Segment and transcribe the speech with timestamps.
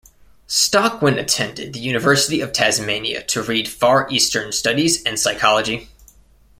[0.47, 5.89] Stockwin attended the University of Tasmania to read Far Eastern studies and psychology.